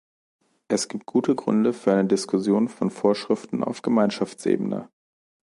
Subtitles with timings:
[0.67, 4.89] Es gibt gute Gründe für eine Diskussion von Vorschriften auf Gemeinschaftsebene.